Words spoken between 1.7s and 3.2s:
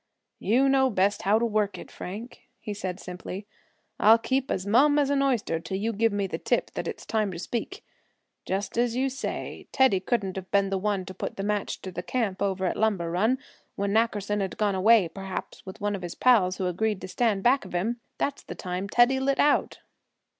it, Frank," he said